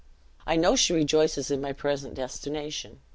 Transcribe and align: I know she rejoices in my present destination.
I 0.47 0.55
know 0.55 0.75
she 0.75 0.93
rejoices 0.95 1.51
in 1.51 1.61
my 1.61 1.73
present 1.73 2.15
destination. 2.15 3.01